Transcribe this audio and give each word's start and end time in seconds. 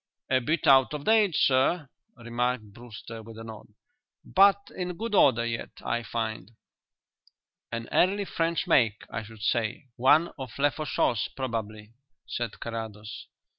"A 0.31 0.39
bit 0.39 0.65
out 0.65 0.95
of 0.95 1.03
date, 1.05 1.35
sir," 1.35 1.87
remarked 2.17 2.73
Brewster, 2.73 3.21
with 3.21 3.37
a 3.37 3.43
nod. 3.43 3.67
"But 4.25 4.57
in 4.75 4.97
good 4.97 5.13
order 5.13 5.45
yet, 5.45 5.69
I 5.85 6.01
find." 6.01 6.49
"An 7.71 7.87
early 7.91 8.25
French 8.25 8.65
make, 8.65 9.03
I 9.11 9.21
should 9.21 9.43
say; 9.43 9.89
one 9.97 10.29
of 10.39 10.57
Lefaucheux's 10.57 11.27
probably," 11.35 11.93
said 12.27 12.59
Carrados. 12.59 13.27